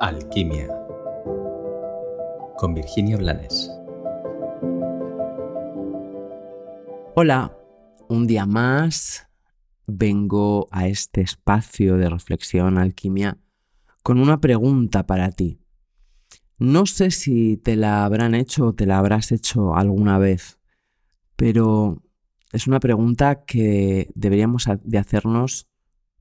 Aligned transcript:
Alquimia 0.00 0.68
con 2.56 2.72
Virginia 2.72 3.16
Blanes. 3.16 3.68
Hola, 7.16 7.56
un 8.08 8.28
día 8.28 8.46
más 8.46 9.26
vengo 9.88 10.68
a 10.70 10.86
este 10.86 11.20
espacio 11.20 11.96
de 11.96 12.08
reflexión 12.08 12.78
alquimia 12.78 13.38
con 14.04 14.20
una 14.20 14.40
pregunta 14.40 15.04
para 15.04 15.32
ti. 15.32 15.60
No 16.58 16.86
sé 16.86 17.10
si 17.10 17.56
te 17.56 17.74
la 17.74 18.04
habrán 18.04 18.36
hecho 18.36 18.66
o 18.66 18.74
te 18.74 18.86
la 18.86 18.98
habrás 18.98 19.32
hecho 19.32 19.74
alguna 19.74 20.18
vez, 20.18 20.60
pero 21.34 22.04
es 22.52 22.68
una 22.68 22.78
pregunta 22.78 23.44
que 23.44 24.10
deberíamos 24.14 24.66
de 24.84 24.98
hacernos 24.98 25.68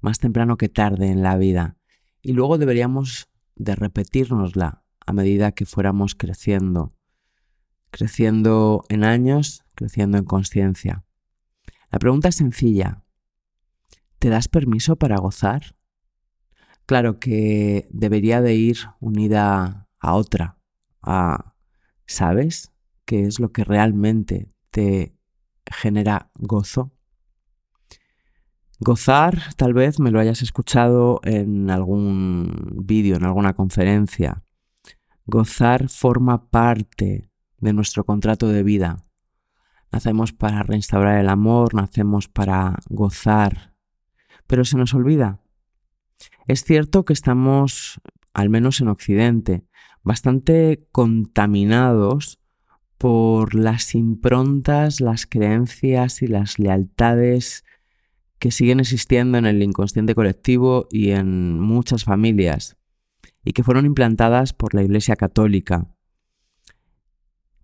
más 0.00 0.18
temprano 0.18 0.56
que 0.56 0.70
tarde 0.70 1.08
en 1.08 1.22
la 1.22 1.36
vida 1.36 1.76
y 2.22 2.32
luego 2.32 2.56
deberíamos 2.56 3.28
de 3.56 3.74
repetirnosla 3.74 4.84
a 5.04 5.12
medida 5.12 5.52
que 5.52 5.66
fuéramos 5.66 6.14
creciendo, 6.14 6.94
creciendo 7.90 8.84
en 8.88 9.04
años, 9.04 9.64
creciendo 9.74 10.18
en 10.18 10.24
conciencia. 10.24 11.04
La 11.90 11.98
pregunta 11.98 12.28
es 12.28 12.36
sencilla. 12.36 13.04
¿Te 14.18 14.28
das 14.28 14.48
permiso 14.48 14.96
para 14.96 15.16
gozar? 15.16 15.76
Claro 16.86 17.18
que 17.18 17.88
debería 17.90 18.40
de 18.40 18.54
ir 18.54 18.78
unida 19.00 19.88
a 19.98 20.14
otra, 20.14 20.58
a 21.02 21.54
¿sabes 22.06 22.72
qué 23.04 23.24
es 23.24 23.40
lo 23.40 23.50
que 23.52 23.64
realmente 23.64 24.52
te 24.70 25.16
genera 25.66 26.30
gozo? 26.34 26.95
Gozar, 28.78 29.54
tal 29.56 29.72
vez 29.72 29.98
me 30.00 30.10
lo 30.10 30.20
hayas 30.20 30.42
escuchado 30.42 31.20
en 31.24 31.70
algún 31.70 32.82
vídeo, 32.84 33.16
en 33.16 33.24
alguna 33.24 33.54
conferencia. 33.54 34.44
Gozar 35.24 35.88
forma 35.88 36.50
parte 36.50 37.30
de 37.58 37.72
nuestro 37.72 38.04
contrato 38.04 38.48
de 38.48 38.62
vida. 38.62 39.06
Nacemos 39.90 40.34
para 40.34 40.62
restaurar 40.62 41.18
el 41.18 41.30
amor, 41.30 41.74
nacemos 41.74 42.28
para 42.28 42.78
gozar, 42.90 43.74
pero 44.46 44.64
se 44.64 44.76
nos 44.76 44.92
olvida. 44.92 45.40
Es 46.46 46.62
cierto 46.62 47.06
que 47.06 47.14
estamos, 47.14 47.98
al 48.34 48.50
menos 48.50 48.82
en 48.82 48.88
Occidente, 48.88 49.64
bastante 50.02 50.86
contaminados 50.92 52.40
por 52.98 53.54
las 53.54 53.94
improntas, 53.94 55.00
las 55.00 55.26
creencias 55.26 56.20
y 56.20 56.26
las 56.26 56.58
lealtades 56.58 57.64
que 58.38 58.50
siguen 58.50 58.80
existiendo 58.80 59.38
en 59.38 59.46
el 59.46 59.62
inconsciente 59.62 60.14
colectivo 60.14 60.86
y 60.90 61.10
en 61.10 61.58
muchas 61.60 62.04
familias 62.04 62.76
y 63.44 63.52
que 63.52 63.62
fueron 63.62 63.86
implantadas 63.86 64.52
por 64.52 64.74
la 64.74 64.82
Iglesia 64.82 65.16
Católica. 65.16 65.88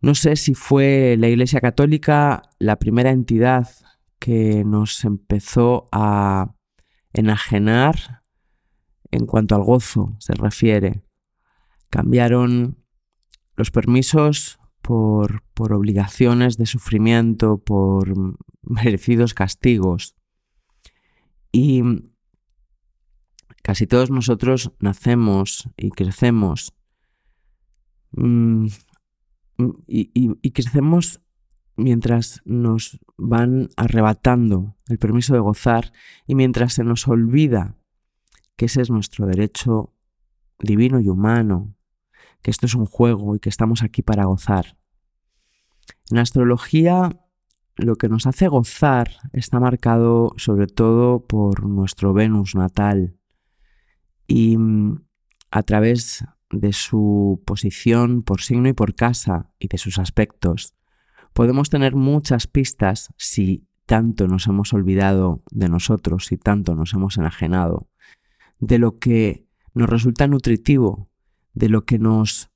No 0.01 0.15
sé 0.15 0.37
si 0.37 0.55
fue 0.55 1.17
la 1.19 1.29
Iglesia 1.29 1.61
Católica 1.61 2.43
la 2.59 2.79
primera 2.79 3.11
entidad 3.11 3.69
que 4.19 4.65
nos 4.65 5.05
empezó 5.05 5.89
a 5.93 6.55
enajenar 7.13 8.23
en 9.11 9.27
cuanto 9.27 9.55
al 9.55 9.63
gozo 9.63 10.17
se 10.19 10.35
refiere. 10.35 11.05
Cambiaron 11.91 12.79
los 13.57 13.71
permisos 13.71 14.59
por, 14.81 15.43
obligaciones 15.57 16.59
de 16.59 16.67
sufrimiento, 16.67 17.59
por 17.59 18.13
merecidos 18.63 19.35
castigos. 19.35 20.17
Y 21.53 21.83
casi 23.63 23.87
todos 23.87 24.11
nosotros 24.11 24.73
nacemos 24.81 25.69
y 25.77 25.91
crecemos 25.91 26.75
mm, 28.13 28.67
y, 29.87 30.51
crecemos 30.51 31.21
mientras 31.77 32.43
nos 32.45 32.99
van 33.17 33.69
arrebatando 33.77 34.77
el 34.89 34.99
permiso 34.99 35.35
de 35.35 35.41
gozar 35.41 35.93
y 36.27 36.35
mientras 36.35 36.75
se 36.75 36.85
nos 36.85 37.07
olvida 37.07 37.77
que 38.57 38.67
ese 38.67 38.83
es 38.83 38.91
nuestro 38.91 39.27
derecho 39.27 39.95
divino 40.59 41.01
y 41.01 41.09
humano, 41.09 41.75
que 42.43 42.51
esto 42.51 42.67
es 42.67 42.75
un 42.75 42.87
juego 42.87 43.37
y 43.37 43.41
que 43.41 43.49
estamos 43.49 43.83
aquí 43.83 44.03
para 44.03 44.25
gozar. 44.25 44.79
En 46.11 46.19
astrología 46.19 47.22
lo 47.77 47.97
que 47.97 48.09
nos 48.09 48.27
hace 48.27 48.49
gozar 48.49 49.11
está 49.33 49.59
marcado 49.61 50.35
sobre 50.37 50.67
todo 50.67 51.27
por 51.27 51.67
nuestro 51.67 52.13
Venus 52.13 52.55
natal. 52.55 53.17
Y 54.27 54.57
mm, 54.57 55.03
a 55.51 55.63
través 55.63 56.25
de 56.51 56.73
su 56.73 57.43
posición 57.47 58.23
por 58.23 58.41
signo 58.41 58.69
y 58.69 58.73
por 58.73 58.95
casa 58.95 59.51
y 59.59 59.69
de 59.69 59.79
sus 59.79 59.99
aspectos, 59.99 60.75
podemos 61.33 61.71
tener 61.71 61.95
muchas 61.95 62.47
pistas 62.47 63.13
si 63.17 63.67
tanto 63.87 64.29
nos 64.29 64.47
hemos 64.47 64.73
olvidado 64.73 65.43
de 65.51 65.69
nosotros, 65.69 66.27
si 66.27 66.37
tanto 66.37 66.75
nos 66.75 66.93
hemos 66.93 67.17
enajenado, 67.17 67.89
de 68.59 68.79
lo 68.79 68.99
que 68.99 69.47
nos 69.75 69.89
resulta 69.89 70.27
nutritivo, 70.27 71.11
de 71.55 71.69
lo 71.69 71.85
que 71.85 71.99
nos 71.99 72.51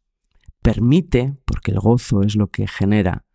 permite, 0.63 1.37
porque 1.45 1.73
el 1.73 1.81
gozo 1.81 2.23
es 2.23 2.37
lo 2.37 2.49
que 2.49 2.67
genera 2.67 3.26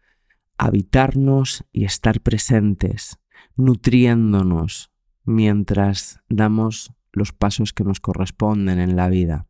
habitarnos 0.61 1.65
y 1.71 1.85
estar 1.85 2.21
presentes, 2.21 3.17
nutriéndonos 3.55 4.91
mientras 5.25 6.21
damos 6.29 6.93
los 7.11 7.33
pasos 7.33 7.73
que 7.73 7.83
nos 7.83 7.99
corresponden 7.99 8.79
en 8.79 8.95
la 8.95 9.09
vida. 9.09 9.47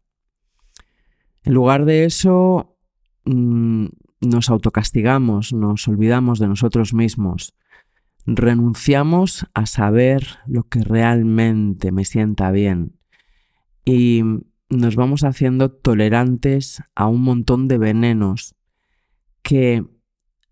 En 1.44 1.54
lugar 1.54 1.84
de 1.84 2.06
eso, 2.06 2.78
mm, 3.26 3.88
nos 4.22 4.50
autocastigamos, 4.50 5.52
nos 5.52 5.86
olvidamos 5.90 6.40
de 6.40 6.48
nosotros 6.48 6.94
mismos, 6.94 7.58
renunciamos 8.26 9.46
a 9.54 9.66
saber 9.66 10.26
lo 10.48 10.64
que 10.64 10.82
realmente 10.82 11.92
me 11.92 12.06
sienta 12.06 12.52
bien 12.52 12.98
y 13.84 14.24
nos 14.70 14.96
vamos 14.96 15.26
haciendo 15.26 15.72
tolerantes 15.72 16.82
a 16.96 17.08
un 17.08 17.22
montón 17.22 17.68
de 17.68 17.80
venenos 17.80 18.56
que 19.42 19.84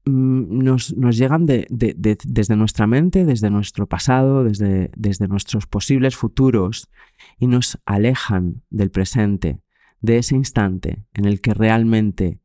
Mm, 0.09 0.63
nos, 0.63 0.89
llegan 1.17 1.45
desde 1.45 2.55
nuestra 2.55 2.87
mente, 2.87 3.25
desde 3.25 3.49
nuestro 3.49 3.87
pasado, 3.87 4.43
desde, 4.43 4.91
desde 4.95 5.27
nuestros 5.27 5.67
posibles 5.67 6.15
futuros 6.15 6.89
y 7.37 7.47
nos 7.47 7.77
alejan 7.85 8.63
del 8.69 8.89
presente, 8.89 9.61
de 10.01 10.17
ese 10.17 10.35
instante 10.35 11.05
en 11.13 11.25
el 11.25 11.41
que 11.41 11.53
realmente 11.53 12.39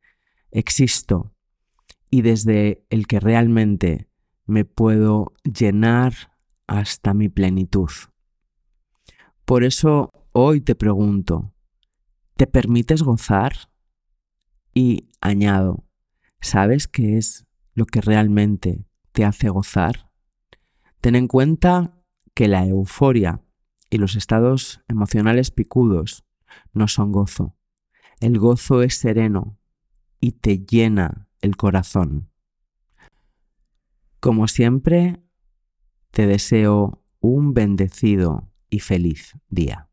existo 0.50 1.34
y 2.10 2.22
desde 2.22 2.84
el 2.90 3.06
que 3.06 3.18
realmente 3.18 4.08
me 4.46 4.64
puedo 4.64 5.32
llenar 5.44 6.32
hasta 6.66 7.14
mi 7.14 7.28
plenitud. 7.28 7.90
Por 9.44 9.64
eso 9.64 10.10
hoy 10.32 10.60
te 10.60 10.74
pregunto, 10.74 11.54
¿te 12.36 12.46
permites 12.46 13.02
gozar? 13.02 13.70
Y 14.74 15.10
añado, 15.20 15.86
¿sabes 16.40 16.88
qué 16.88 17.16
es 17.16 17.46
lo 17.74 17.86
que 17.86 18.00
realmente 18.00 18.86
te 19.12 19.24
hace 19.24 19.48
gozar? 19.48 20.10
Ten 21.00 21.16
en 21.16 21.28
cuenta 21.28 22.00
que 22.34 22.48
la 22.48 22.66
euforia 22.66 23.42
y 23.90 23.98
los 23.98 24.16
estados 24.16 24.82
emocionales 24.88 25.50
picudos 25.50 26.24
no 26.72 26.88
son 26.88 27.12
gozo. 27.12 27.56
El 28.20 28.38
gozo 28.38 28.82
es 28.82 28.96
sereno 28.98 29.58
y 30.20 30.32
te 30.32 30.58
llena 30.58 31.28
el 31.40 31.56
corazón. 31.56 32.30
Como 34.20 34.48
siempre, 34.48 35.22
te 36.10 36.26
deseo 36.26 37.04
un 37.20 37.52
bendecido 37.52 38.50
y 38.70 38.80
feliz 38.80 39.34
día. 39.48 39.90